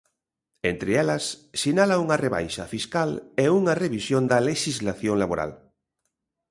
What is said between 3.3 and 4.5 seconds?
e unha revisión da